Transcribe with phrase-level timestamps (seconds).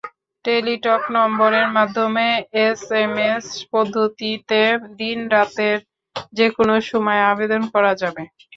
[0.45, 2.27] Teletalk নম্বরের মাধ্যমে
[2.63, 4.61] SMS পদ্ধতিতে
[4.99, 5.77] দিন-রাতের
[6.33, 8.23] যেকোনো সময় আবেদন করা যাবে।